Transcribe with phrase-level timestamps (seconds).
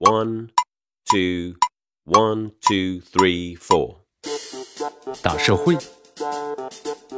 [0.00, 0.50] One,
[1.10, 1.56] two,
[2.04, 3.96] one, two, three, four。
[5.20, 5.76] 大社会，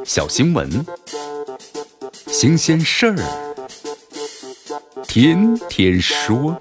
[0.03, 0.83] 小新闻，
[2.25, 3.17] 新鲜事儿，
[5.03, 6.57] 天天说。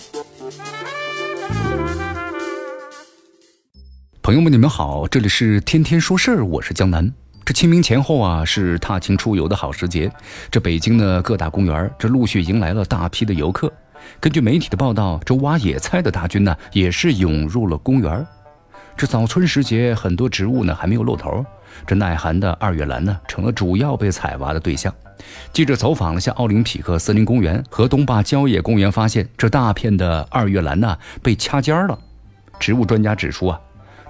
[4.21, 7.10] 朋友们，你们好，这里是天天说事儿，我是江南。
[7.46, 10.12] 这清明前后啊，是踏青出游的好时节。
[10.50, 13.72] 这北京的各大公园，这陆续迎来了大批的游客。
[14.19, 18.26] 根据媒体的报道，这挖野菜的大军呢，也是涌入了公园。
[18.96, 21.45] 这早春时节，很多植物呢还没有露头，
[21.86, 24.92] 这耐寒的二月兰呢，成了主要被采挖的对象。
[25.52, 31.98] 记者走访了下奥林匹克森林公园和东坝郊野公园，发现这大片的二月兰呢被掐尖了。
[32.59, 33.59] 植物专家指出啊，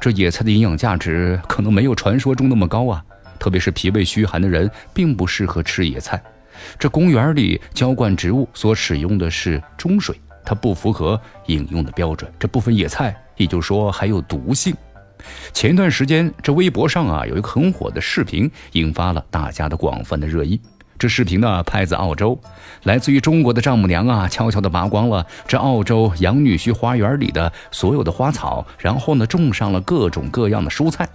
[0.01, 3.05] 这野菜的营养价值可能没有传说中那么高啊，
[3.39, 6.21] 特别是脾胃虚寒的人，并不适合吃野菜。
[6.79, 12.31] 这公园里浇灌植物所使用的是中水，它不符合饮用的标准。
[12.39, 14.75] 这部分野菜，也就是说还有毒性。
[15.53, 20.61] 前段时间，这微博上啊有一个很火的视频，引发了大家的广泛的热议。
[20.99, 22.39] 这视频呢拍自澳洲，
[22.83, 31.09] 来自于中国的丈母娘啊，悄悄地拔光了这澳洲养女婿花园里的所有的花草，然后呢种上了各种各样的蔬菜。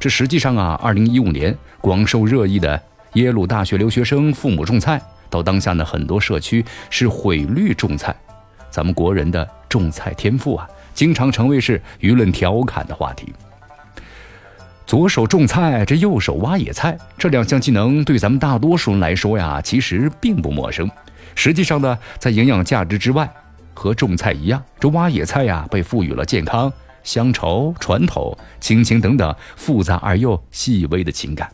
[0.00, 2.80] 这实际上啊，二零一五年广受热议的。
[3.14, 8.14] 耶鲁大学留学生父母种菜，到当下呢，很多社区是毁绿种菜。
[8.70, 13.32] 咱们国人的种菜天赋啊，经常成为是舆论调侃的话题。
[14.84, 20.90] 左手种菜，这右手挖野菜，这两项技能对咱们大多数人来说呀，其实并不陌生。
[21.36, 23.32] 实际上呢，在营养价值之外，
[23.74, 26.70] 和种菜一样，这挖野菜呀，被赋予了健康、
[27.04, 31.48] 乡愁、传统、亲情等等复杂而又细微的情感。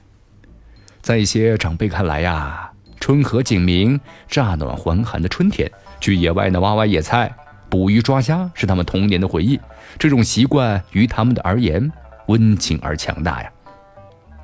[1.03, 2.70] 在一些长辈看来呀，
[3.01, 3.98] 春和景明、
[4.29, 5.70] 乍暖还寒的春天，
[6.01, 7.34] 去野外呢挖挖野菜、
[7.69, 9.59] 捕鱼抓虾，是他们童年的回忆。
[9.98, 11.91] 这种习惯于他们的而言，
[12.27, 13.51] 温情而强大呀。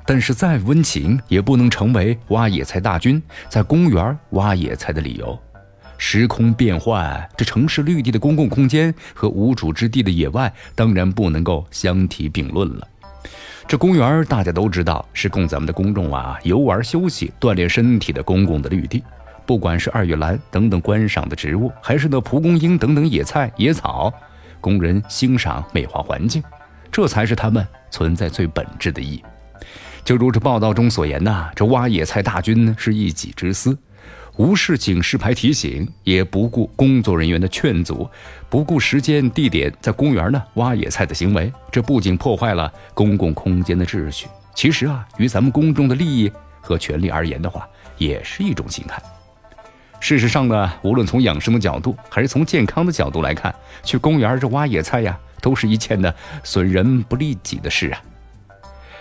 [0.05, 5.37] 但是再温情，也不能成为挖野菜大军在公园挖野菜的理由。
[5.99, 12.87] 时空变换，这城市绿地的公共空间和无主之地的野外，当然不能够相提并论了。
[13.67, 19.03] 这公园大家都知道是供咱们的公众啊游玩、休息、锻炼身体的公共的绿地。
[19.45, 24.13] 不管是二月兰等等观赏的植物，还是那蒲公英等等野菜、野草，
[24.61, 26.41] 供人欣赏、美化环境，
[26.89, 29.23] 这才是他们存在最本质的意义。
[30.05, 33.77] 就如这报道中所言呐，这挖野菜大军是一己之私。
[34.37, 38.07] 无视警示牌提醒，也不顾工作人员的劝阻，
[38.49, 46.31] 不顾时间地点，在公园呢挖野菜的行为，这不仅破坏了公共空间的秩序，其实啊，于咱们公众的利益
[46.61, 47.67] 和权利而言的话，
[47.97, 49.01] 也是一种侵害。
[49.99, 57.99] 事实上呢，无论从养生的角度，还是从健康的角度来看，去公园这挖野菜呀，都是一件呢损人不利己的事啊。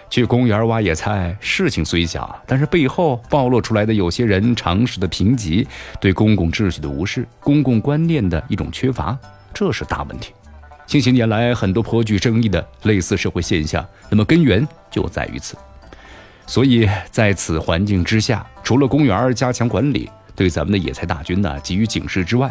[0.08, 5.66] 去公园挖野菜，事情虽小，但是背后暴露出来的有些人常识的贫瘠，
[6.00, 9.18] 对公共秩序的无视，公共观念的一种缺乏，
[9.52, 10.32] 这是大问题。
[10.86, 15.56] 近些年来，很多颇具争议的类似社会现象，那么根源就在于此。
[16.46, 22.48] 所以在此环境之下，除了公园加强管理，对咱们的野菜大军呢给予警示之外，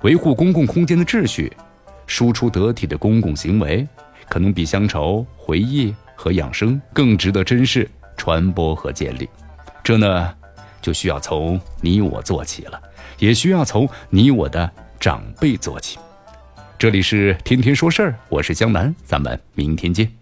[0.00, 1.52] 维护公共空间的秩序，
[2.08, 3.86] 输出得体的公共行为，
[4.28, 5.94] 可能比乡愁回忆。
[6.16, 9.28] 和养生更值得珍视、传播和建立，
[9.84, 10.34] 这呢，
[10.80, 12.80] 就需要从你我做起了，
[13.18, 14.68] 也需要从你我的
[14.98, 15.98] 长辈做起。
[16.78, 20.16] 这里是天天说事儿，我是江南，咱们明天见。